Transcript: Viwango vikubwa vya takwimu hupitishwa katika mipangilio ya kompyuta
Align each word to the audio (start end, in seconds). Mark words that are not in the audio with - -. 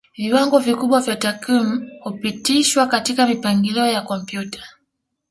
Viwango 0.17 0.59
vikubwa 0.59 1.01
vya 1.01 1.15
takwimu 1.15 1.87
hupitishwa 2.03 2.87
katika 2.87 3.27
mipangilio 3.27 3.85
ya 3.87 4.01
kompyuta 4.01 4.63